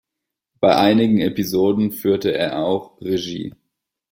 Bei 0.59 0.77
einigen 0.77 1.19
Episoden 1.19 1.91
führte 1.91 2.33
er 2.33 2.57
auch 2.63 2.99
Regie. 3.01 3.53